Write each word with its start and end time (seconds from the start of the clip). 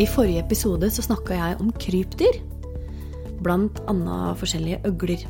I 0.00 0.06
forrige 0.08 0.40
episode 0.40 0.88
så 0.88 1.02
snakka 1.04 1.36
jeg 1.36 1.56
om 1.60 1.68
krypdyr, 1.76 2.38
blant 3.44 3.82
annet 3.90 4.38
forskjellige 4.40 4.78
øgler. 4.88 5.26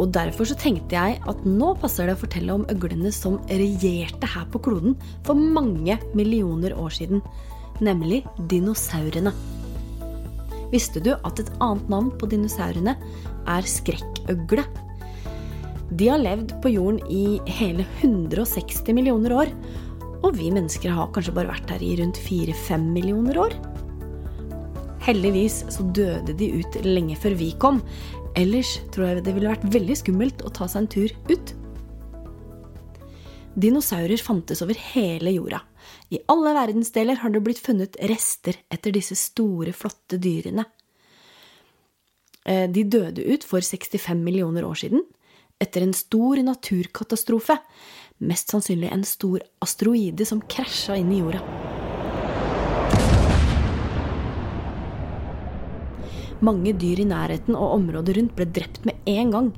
Og 0.00 0.12
derfor 0.14 0.46
så 0.46 0.54
tenkte 0.54 0.94
jeg 0.94 1.16
at 1.28 1.40
nå 1.44 1.72
passer 1.82 2.06
det 2.06 2.14
å 2.14 2.20
fortelle 2.20 2.54
om 2.54 2.66
øglene 2.70 3.10
som 3.12 3.40
regjerte 3.50 4.28
her 4.36 4.46
på 4.52 4.62
kloden 4.62 4.94
for 5.26 5.34
mange 5.34 5.98
millioner 6.14 6.76
år 6.78 6.94
siden, 6.94 7.24
nemlig 7.82 8.22
dinosaurene. 8.52 9.34
Visste 10.70 11.02
du 11.02 11.10
at 11.16 11.42
et 11.42 11.50
annet 11.58 11.90
navn 11.90 12.14
på 12.20 12.30
dinosaurene 12.30 12.94
er 13.50 13.66
skrekkøgle? 13.66 14.62
De 15.90 16.06
har 16.06 16.22
levd 16.22 16.54
på 16.62 16.70
jorden 16.70 17.02
i 17.10 17.40
hele 17.50 17.82
160 17.98 18.94
millioner 18.94 19.34
år, 19.42 19.50
og 20.20 20.34
vi 20.36 20.50
mennesker 20.52 20.92
har 20.94 21.12
kanskje 21.14 21.34
bare 21.36 21.52
vært 21.52 21.70
her 21.72 21.82
i 21.84 21.94
rundt 22.00 22.18
4-5 22.20 22.90
millioner 22.94 23.38
år. 23.40 23.56
Heldigvis 25.06 25.62
så 25.72 25.86
døde 25.96 26.34
de 26.36 26.50
ut 26.60 26.76
lenge 26.84 27.16
før 27.18 27.36
vi 27.38 27.50
kom. 27.60 27.80
Ellers 28.38 28.76
tror 28.92 29.08
jeg 29.08 29.24
det 29.24 29.34
ville 29.36 29.50
vært 29.50 29.66
veldig 29.72 29.96
skummelt 29.98 30.44
å 30.44 30.52
ta 30.54 30.68
seg 30.68 30.84
en 30.84 30.90
tur 30.92 31.14
ut. 31.32 31.54
Dinosaurer 33.60 34.20
fantes 34.22 34.60
over 34.62 34.78
hele 34.92 35.32
jorda. 35.34 35.62
I 36.14 36.20
alle 36.30 36.52
verdensdeler 36.54 37.18
har 37.22 37.32
det 37.32 37.42
blitt 37.44 37.62
funnet 37.62 37.96
rester 38.10 38.60
etter 38.70 38.94
disse 38.94 39.16
store, 39.18 39.72
flotte 39.74 40.20
dyrene. 40.22 40.66
Eh, 42.44 42.68
de 42.70 42.84
døde 42.84 43.24
ut 43.24 43.44
for 43.46 43.64
65 43.64 44.20
millioner 44.24 44.66
år 44.68 44.78
siden, 44.84 45.02
etter 45.60 45.84
en 45.84 45.96
stor 45.96 46.40
naturkatastrofe 46.44 47.56
Mest 48.20 48.52
sannsynlig 48.52 48.90
en 48.92 49.04
stor 49.08 49.40
asteroide 49.64 50.26
som 50.28 50.42
krasja 50.44 50.98
inn 51.00 51.12
i 51.14 51.22
jorda. 51.22 51.40
Mange 56.44 56.74
dyr 56.76 57.00
i 57.00 57.06
nærheten 57.08 57.56
og 57.56 57.78
området 57.78 58.18
rundt 58.18 58.36
ble 58.36 58.46
drept 58.48 58.84
med 58.88 59.08
en 59.08 59.32
gang. 59.32 59.50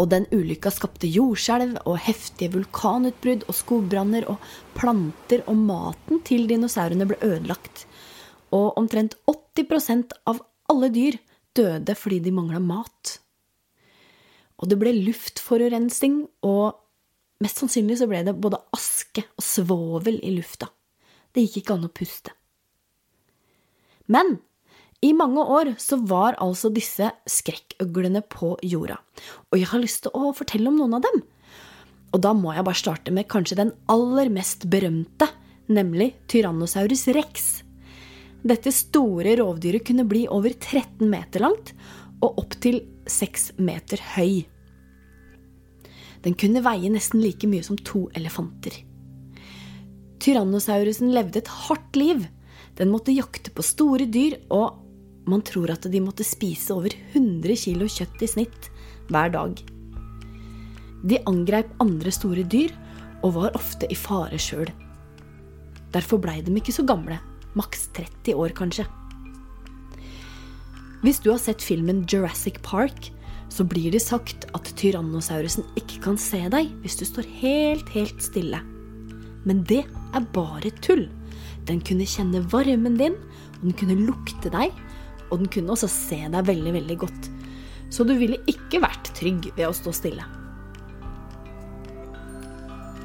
Og 0.00 0.08
den 0.08 0.24
ulykka 0.32 0.72
skapte 0.72 1.08
jordskjelv 1.08 1.82
og 1.84 2.00
heftige 2.00 2.54
vulkanutbrudd 2.54 3.44
og 3.44 3.56
skogbranner, 3.56 4.24
og 4.24 4.40
planter 4.76 5.44
og 5.44 5.60
maten 5.60 6.22
til 6.24 6.48
dinosaurene 6.48 7.06
ble 7.10 7.20
ødelagt. 7.20 7.84
Og 8.56 8.72
omtrent 8.80 9.18
80% 9.28 10.16
av 10.32 10.40
alle 10.72 10.88
dyr 10.92 11.20
døde 11.52 11.96
fordi 11.96 12.22
de 12.24 12.32
mangla 12.32 12.60
mat. 12.60 13.18
Og 14.64 14.72
det 14.72 14.80
ble 14.80 14.94
luftforurensning 14.96 16.22
og 16.40 16.78
Mest 17.42 17.58
sannsynlig 17.58 17.98
så 17.98 18.06
ble 18.10 18.22
det 18.26 18.36
både 18.38 18.60
aske 18.76 19.24
og 19.34 19.44
svovel 19.44 20.20
i 20.22 20.36
lufta. 20.36 20.68
Det 21.32 21.44
gikk 21.46 21.62
ikke 21.62 21.76
an 21.76 21.88
å 21.88 21.92
puste. 21.92 22.34
Men 24.12 24.36
i 25.02 25.10
mange 25.16 25.42
år 25.42 25.72
så 25.82 25.98
var 25.98 26.36
altså 26.42 26.70
disse 26.70 27.08
skrekkøglene 27.26 28.22
på 28.30 28.54
jorda. 28.62 29.00
Og 29.50 29.58
jeg 29.58 29.70
har 29.72 29.82
lyst 29.82 30.04
til 30.04 30.14
å 30.14 30.30
fortelle 30.36 30.70
om 30.70 30.78
noen 30.78 30.98
av 31.00 31.06
dem. 31.06 31.22
Og 32.12 32.22
da 32.22 32.34
må 32.36 32.52
jeg 32.54 32.66
bare 32.68 32.78
starte 32.78 33.14
med 33.14 33.30
kanskje 33.32 33.58
den 33.58 33.72
aller 33.90 34.30
mest 34.30 34.68
berømte, 34.70 35.26
nemlig 35.72 36.12
Tyrannosaurus 36.30 37.08
rex. 37.16 37.50
Dette 38.46 38.70
store 38.74 39.34
rovdyret 39.40 39.86
kunne 39.88 40.06
bli 40.06 40.26
over 40.30 40.54
13 40.54 41.02
meter 41.08 41.42
langt 41.46 41.74
og 42.22 42.42
opptil 42.44 42.82
6 43.10 43.54
meter 43.62 44.02
høy. 44.14 44.44
Den 46.22 46.36
kunne 46.38 46.62
veie 46.64 46.90
nesten 46.92 47.22
like 47.22 47.48
mye 47.50 47.64
som 47.66 47.78
to 47.82 48.06
elefanter. 48.18 48.76
Tyrannosaurusen 50.22 51.10
levde 51.14 51.42
et 51.42 51.50
hardt 51.66 51.98
liv. 51.98 52.28
Den 52.78 52.92
måtte 52.92 53.14
jakte 53.14 53.50
på 53.50 53.64
store 53.66 54.06
dyr, 54.06 54.38
og 54.54 54.78
man 55.26 55.42
tror 55.46 55.72
at 55.74 55.86
de 55.90 56.02
måtte 56.02 56.26
spise 56.26 56.74
over 56.74 56.94
100 57.12 57.58
kilo 57.64 57.88
kjøtt 57.90 58.22
i 58.22 58.30
snitt 58.30 58.70
hver 59.10 59.34
dag. 59.34 59.58
De 61.02 61.18
angrep 61.26 61.70
andre 61.82 62.14
store 62.14 62.46
dyr 62.46 62.70
og 63.22 63.34
var 63.38 63.58
ofte 63.58 63.88
i 63.90 63.98
fare 63.98 64.38
sjøl. 64.38 64.70
Derfor 65.92 66.22
blei 66.22 66.40
de 66.42 66.54
ikke 66.56 66.74
så 66.74 66.86
gamle. 66.86 67.18
Maks 67.58 67.88
30 67.98 68.38
år, 68.38 68.54
kanskje. 68.56 68.86
Hvis 71.02 71.18
du 71.20 71.32
har 71.32 71.40
sett 71.42 71.62
filmen 71.62 72.04
Jurassic 72.06 72.60
Park, 72.62 73.10
så 73.52 73.66
blir 73.68 73.92
det 73.92 74.00
sagt 74.00 74.46
at 74.56 74.70
tyrannosaurusen 74.80 75.66
ikke 75.76 76.00
kan 76.06 76.16
se 76.20 76.40
deg 76.52 76.70
hvis 76.80 76.96
du 77.00 77.04
står 77.08 77.28
helt, 77.42 77.90
helt 77.92 78.24
stille. 78.24 78.62
Men 79.44 79.60
det 79.68 79.82
er 79.84 80.30
bare 80.32 80.72
tull. 80.84 81.08
Den 81.68 81.82
kunne 81.84 82.08
kjenne 82.08 82.42
varmen 82.52 82.96
din, 82.98 83.18
og 83.58 83.66
den 83.66 83.76
kunne 83.78 83.98
lukte 84.06 84.50
deg, 84.52 84.72
og 85.28 85.42
den 85.42 85.50
kunne 85.52 85.74
også 85.74 85.90
se 85.90 86.20
deg 86.32 86.48
veldig, 86.48 86.72
veldig 86.78 86.98
godt. 87.04 87.28
Så 87.92 88.06
du 88.08 88.14
ville 88.16 88.40
ikke 88.48 88.80
vært 88.82 89.12
trygg 89.18 89.50
ved 89.52 89.68
å 89.68 89.76
stå 89.76 89.92
stille. 89.96 90.24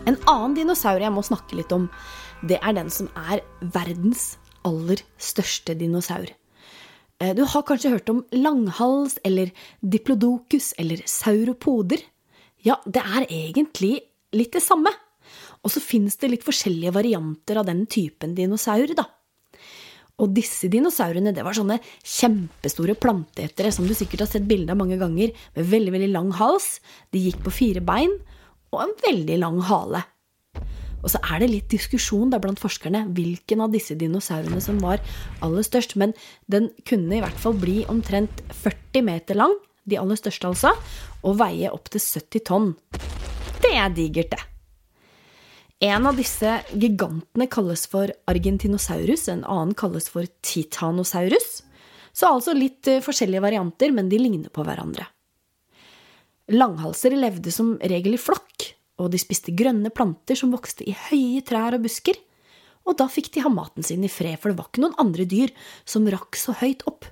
En 0.08 0.16
annen 0.32 0.56
dinosaur 0.56 1.04
jeg 1.04 1.12
må 1.12 1.26
snakke 1.26 1.60
litt 1.60 1.74
om, 1.76 1.90
det 2.48 2.62
er 2.62 2.78
den 2.78 2.92
som 2.94 3.10
er 3.28 3.44
verdens 3.76 4.38
aller 4.68 5.02
største 5.20 5.76
dinosaur. 5.76 6.30
Eh, 7.20 7.34
du 7.36 7.44
har 7.44 7.66
kanskje 7.66 7.96
hørt 7.96 8.10
om 8.14 8.24
langhals 8.36 9.18
eller 9.26 9.52
diplodocus 9.82 10.74
eller 10.78 11.02
sauropoder? 11.06 12.02
Ja, 12.66 12.80
det 12.86 13.02
er 13.02 13.28
egentlig 13.28 14.00
litt 14.36 14.54
det 14.54 14.64
samme. 14.66 14.92
Og 15.66 15.74
så 15.74 15.82
finnes 15.84 16.18
det 16.22 16.30
litt 16.32 16.46
forskjellige 16.46 16.94
varianter 16.96 17.60
av 17.60 17.68
den 17.68 17.86
typen 17.90 18.36
dinosaur, 18.38 18.94
da. 18.96 19.08
Og 20.18 20.34
disse 20.34 20.70
dinosaurene 20.74 21.34
det 21.36 21.44
var 21.46 21.54
sånne 21.54 21.78
kjempestore 22.02 22.96
planteetere 22.98 23.70
som 23.74 23.86
du 23.86 23.94
sikkert 23.98 24.26
har 24.26 24.32
sett 24.32 24.48
bilde 24.50 24.74
av 24.74 24.80
mange 24.80 24.98
ganger, 24.98 25.34
med 25.54 25.70
veldig, 25.74 25.94
veldig 25.94 26.12
lang 26.14 26.32
hals. 26.40 26.78
De 27.14 27.22
gikk 27.22 27.44
på 27.46 27.54
fire 27.54 27.84
bein 27.86 28.14
og 28.74 28.82
en 28.84 28.96
veldig 29.06 29.38
lang 29.44 29.60
hale. 29.70 30.02
Og 31.04 31.12
så 31.14 31.22
er 31.22 31.44
det 31.44 31.52
litt 31.52 31.70
diskusjon 31.72 32.32
da 32.34 32.40
blant 32.42 32.60
forskerne 32.62 33.06
hvilken 33.16 33.62
av 33.64 33.72
disse 33.74 33.96
dinosaurene 34.00 34.60
som 34.64 34.80
var 34.84 35.04
aller 35.46 35.66
størst. 35.66 35.96
Men 36.00 36.16
den 36.52 36.72
kunne 36.90 37.20
i 37.20 37.24
hvert 37.24 37.42
fall 37.42 37.58
bli 37.58 37.84
omtrent 37.92 38.44
40 38.64 39.06
meter 39.08 39.38
lang, 39.40 39.54
de 39.88 40.00
aller 40.00 40.20
største 40.20 40.50
altså, 40.50 40.74
og 41.24 41.40
veie 41.40 41.72
opptil 41.72 42.04
70 42.04 42.46
tonn. 42.50 42.72
Det 43.64 43.74
er 43.74 43.94
digert, 43.94 44.34
det. 44.34 44.44
En 45.88 46.08
av 46.10 46.18
disse 46.18 46.56
gigantene 46.74 47.46
kalles 47.54 47.84
for 47.90 48.10
argentinosaurus, 48.32 49.28
en 49.30 49.44
annen 49.46 49.76
kalles 49.78 50.10
for 50.10 50.26
titanosaurus. 50.42 51.62
Så 52.18 52.32
altså 52.32 52.56
litt 52.58 52.90
eh, 52.90 53.04
forskjellige 53.06 53.44
varianter, 53.44 53.94
men 53.94 54.10
de 54.10 54.18
ligner 54.18 54.50
på 54.50 54.66
hverandre. 54.66 55.06
Langhalser 56.50 57.14
levde 57.14 57.54
som 57.54 57.76
regel 57.78 58.16
i 58.18 58.22
flokk, 58.22 58.72
og 58.98 59.12
de 59.14 59.20
spiste 59.22 59.54
grønne 59.56 59.92
planter 59.94 60.38
som 60.40 60.54
vokste 60.54 60.86
i 60.88 60.96
høye 61.08 61.44
trær 61.46 61.78
og 61.78 61.86
busker. 61.86 62.18
Og 62.88 62.98
da 62.98 63.10
fikk 63.12 63.30
de 63.36 63.44
ha 63.44 63.52
maten 63.52 63.86
sin 63.86 64.06
i 64.08 64.12
fred, 64.12 64.40
for 64.40 64.52
det 64.52 64.60
var 64.60 64.72
ikke 64.72 64.84
noen 64.86 64.98
andre 65.02 65.28
dyr 65.28 65.54
som 65.86 66.08
rakk 66.10 66.40
så 66.40 66.56
høyt 66.58 66.86
opp. 66.90 67.06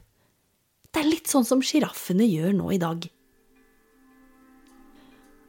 Det 0.89 1.03
er 1.03 1.11
litt 1.11 1.27
sånn 1.27 1.45
som 1.47 1.63
sjiraffene 1.65 2.25
gjør 2.25 2.55
nå 2.55 2.71
i 2.71 2.81
dag. 2.81 3.05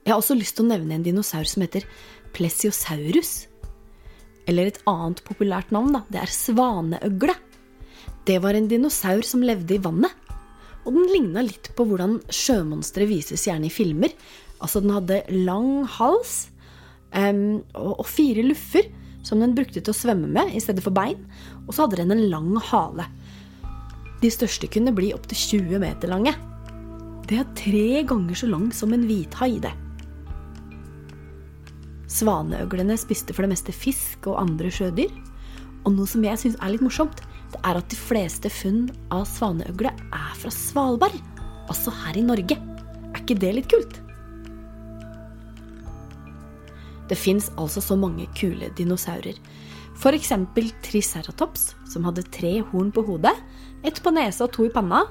Jeg 0.07 0.13
har 0.13 0.21
også 0.21 0.37
lyst 0.39 0.59
til 0.59 0.67
å 0.67 0.71
nevne 0.71 0.99
en 0.99 1.07
dinosaur 1.07 1.47
som 1.51 1.65
heter 1.65 1.87
plesiosaurus. 2.35 3.47
Eller 4.47 4.71
et 4.71 4.83
annet 4.87 5.23
populært 5.27 5.73
navn, 5.75 5.95
da. 5.97 6.03
Det 6.11 6.21
er 6.23 6.35
svaneøgle. 6.35 7.35
Det 8.27 8.37
var 8.43 8.59
en 8.59 8.69
dinosaur 8.71 9.27
som 9.27 9.43
levde 9.47 9.75
i 9.75 9.83
vannet. 9.83 10.13
Og 10.87 10.95
den 10.95 11.09
ligna 11.11 11.43
litt 11.43 11.73
på 11.75 11.87
hvordan 11.87 12.21
sjømonstre 12.31 13.07
vises 13.11 13.47
gjerne 13.49 13.67
i 13.67 13.75
filmer, 13.75 14.15
Altså, 14.61 14.81
den 14.81 14.95
hadde 14.95 15.23
lang 15.33 15.85
hals 15.99 16.49
um, 17.13 17.63
og, 17.77 17.93
og, 18.01 18.07
fire 18.09 18.45
luffer 18.47 18.89
som 19.27 19.43
den 19.43 19.57
brukte 19.57 19.83
til 19.83 19.93
å 19.93 19.97
svømme 19.97 20.29
med 20.31 20.55
i 20.55 20.63
stedet 20.63 20.85
for 20.85 20.95
bein. 20.95 21.19
Og 21.67 21.75
så 21.75 21.85
hadde 21.85 22.01
den 22.03 22.15
en 22.15 22.27
lang 22.33 22.53
hale. 22.71 23.09
De 24.23 24.31
største 24.33 24.69
kunne 24.73 24.95
bli 24.97 25.13
opptil 25.17 25.61
20 25.67 25.83
meter 25.83 26.13
lange. 26.13 26.33
Det 27.27 27.41
er 27.43 27.57
tre 27.59 28.05
ganger 28.07 28.39
så 28.39 28.49
lang 28.49 28.71
som 28.75 28.95
en 28.95 29.05
hvithai, 29.09 29.57
det. 29.61 29.75
Svaneøglene 32.07 32.95
spiste 33.01 33.35
for 33.35 33.45
det 33.45 33.51
meste 33.57 33.75
fisk 33.75 34.29
og 34.31 34.39
andre 34.45 34.71
sjødyr. 34.73 35.11
Og 35.85 35.95
noe 35.95 36.09
som 36.11 36.25
jeg 36.25 36.39
syns 36.41 36.59
er 36.63 36.73
litt 36.73 36.87
morsomt, 36.87 37.21
det 37.53 37.61
er 37.67 37.79
at 37.79 37.91
de 37.91 37.99
fleste 37.99 38.51
funn 38.51 38.87
av 39.15 39.27
svaneøgle 39.31 39.91
er 39.91 40.33
fra 40.39 40.55
Svalbard. 40.55 41.19
Altså 41.67 41.93
her 42.05 42.19
i 42.19 42.25
Norge. 42.27 42.59
Er 43.11 43.23
ikke 43.23 43.39
det 43.43 43.53
litt 43.59 43.71
kult? 43.71 44.01
Det 47.07 47.19
fins 47.19 47.51
altså 47.57 47.83
så 47.85 47.97
mange 47.99 48.27
kule 48.39 48.71
dinosaurer. 48.79 49.37
F.eks. 49.97 50.33
Triceratops, 50.85 51.71
som 51.89 52.05
hadde 52.09 52.27
tre 52.35 52.59
horn 52.73 52.91
på 52.93 53.05
hodet, 53.07 53.33
ett 53.87 54.03
på 54.03 54.13
nesa 54.13 54.45
og 54.47 54.53
to 54.57 54.67
i 54.67 54.73
panna. 54.73 55.05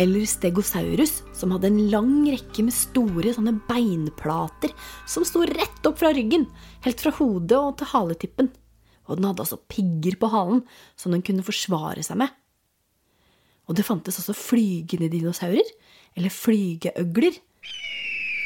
Eller 0.00 0.26
Stegosaurus, 0.28 1.22
som 1.36 1.54
hadde 1.54 1.70
en 1.70 1.84
lang 1.92 2.14
rekke 2.28 2.66
med 2.66 2.74
store 2.76 3.32
sånne 3.36 3.54
beinplater 3.68 4.74
som 5.08 5.24
sto 5.24 5.44
rett 5.48 5.88
opp 5.88 6.02
fra 6.02 6.12
ryggen, 6.16 6.44
helt 6.84 7.00
fra 7.00 7.14
hodet 7.16 7.56
og 7.56 7.78
til 7.80 7.92
haletippen. 7.94 8.50
Og 9.06 9.16
den 9.16 9.28
hadde 9.28 9.44
altså 9.46 9.60
pigger 9.70 10.18
på 10.20 10.32
halen 10.32 10.64
som 10.98 11.14
den 11.14 11.24
kunne 11.24 11.46
forsvare 11.46 12.04
seg 12.04 12.20
med. 12.24 12.32
Og 13.66 13.78
det 13.78 13.86
fantes 13.86 14.18
også 14.20 14.34
flygende 14.36 15.08
dinosaurer, 15.10 15.66
eller 16.16 16.32
flygeøgler. 16.32 17.38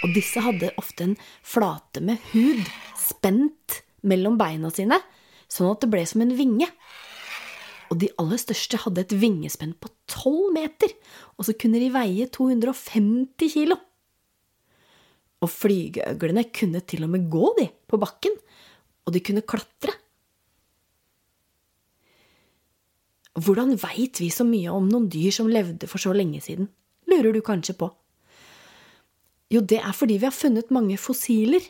Og 0.01 0.15
disse 0.17 0.41
hadde 0.41 0.73
ofte 0.81 1.05
en 1.05 1.17
flate 1.45 2.03
med 2.05 2.21
hud 2.33 2.65
spent 2.99 3.83
mellom 4.07 4.39
beina 4.41 4.71
sine, 4.73 4.97
sånn 5.51 5.73
at 5.75 5.85
det 5.85 5.91
ble 5.93 6.05
som 6.09 6.25
en 6.25 6.35
vinge. 6.37 6.69
Og 7.91 7.99
de 8.01 8.09
aller 8.23 8.39
største 8.41 8.79
hadde 8.85 9.03
et 9.03 9.15
vingespenn 9.19 9.75
på 9.77 9.91
tolv 10.11 10.53
meter, 10.55 10.93
og 11.37 11.49
så 11.49 11.57
kunne 11.59 11.81
de 11.83 11.91
veie 11.93 12.29
250 12.31 13.51
kilo. 13.53 13.77
Og 15.41 15.51
flygeøglene 15.51 16.47
kunne 16.55 16.85
til 16.87 17.07
og 17.07 17.13
med 17.13 17.27
gå, 17.33 17.51
de, 17.59 17.67
på 17.91 17.99
bakken, 18.01 18.37
og 19.07 19.17
de 19.17 19.23
kunne 19.25 19.45
klatre. 19.49 19.97
Hvordan 23.41 23.77
veit 23.81 24.21
vi 24.21 24.29
så 24.33 24.45
mye 24.47 24.73
om 24.75 24.89
noen 24.91 25.09
dyr 25.11 25.33
som 25.35 25.49
levde 25.51 25.89
for 25.91 26.03
så 26.03 26.13
lenge 26.15 26.43
siden, 26.45 26.69
lurer 27.11 27.35
du 27.35 27.41
kanskje 27.45 27.77
på. 27.79 27.89
Jo, 29.51 29.61
det 29.67 29.81
er 29.83 29.95
fordi 29.97 30.21
vi 30.21 30.29
har 30.29 30.35
funnet 30.35 30.71
mange 30.71 30.95
fossiler. 31.01 31.65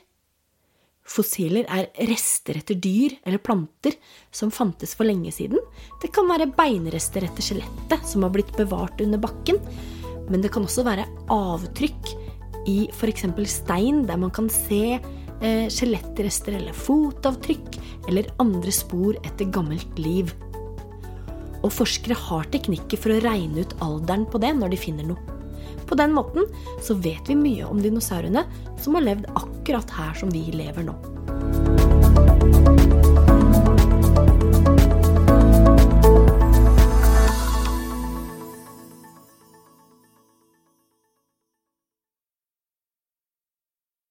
Fossiler 1.10 1.64
er 1.72 1.88
rester 2.10 2.58
etter 2.60 2.76
dyr 2.76 3.14
eller 3.24 3.40
planter 3.42 3.96
som 4.36 4.52
fantes 4.52 4.92
for 4.94 5.08
lenge 5.08 5.32
siden. 5.32 5.58
Det 6.02 6.12
kan 6.14 6.28
være 6.28 6.50
beinrester 6.58 7.24
etter 7.24 7.46
skjelettet 7.46 8.04
som 8.06 8.26
har 8.26 8.34
blitt 8.34 8.52
bevart 8.58 9.00
under 9.00 9.22
bakken, 9.22 9.58
men 10.28 10.44
det 10.44 10.52
kan 10.52 10.68
også 10.68 10.84
være 10.86 11.08
avtrykk 11.32 12.12
i 12.68 12.76
f.eks. 12.92 13.24
stein, 13.48 14.04
der 14.06 14.20
man 14.20 14.30
kan 14.30 14.52
se 14.52 15.00
eh, 15.00 15.66
skjelettrester 15.72 16.60
eller 16.60 16.76
fotavtrykk 16.76 17.80
eller 18.12 18.28
andre 18.44 18.76
spor 18.76 19.16
etter 19.24 19.48
gammelt 19.48 19.98
liv. 19.98 20.36
Og 21.64 21.72
forskere 21.72 22.16
har 22.28 22.52
teknikker 22.52 23.00
for 23.00 23.16
å 23.16 23.22
regne 23.24 23.64
ut 23.64 23.78
alderen 23.80 24.28
på 24.28 24.40
det 24.44 24.52
når 24.60 24.76
de 24.76 24.84
finner 24.84 25.14
noe. 25.14 25.39
På 25.86 25.98
den 25.98 26.14
måten 26.16 26.46
så 26.82 26.94
vet 26.94 27.28
vi 27.28 27.38
mye 27.38 27.68
om 27.68 27.82
dinosaurene 27.82 28.44
som 28.80 28.96
har 28.98 29.06
levd 29.06 29.30
akkurat 29.34 29.96
her 29.96 30.14
som 30.18 30.32
vi 30.34 30.46
lever 30.54 30.86
nå. 30.86 30.96